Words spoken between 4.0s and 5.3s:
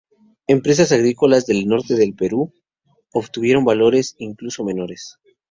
incluso menores.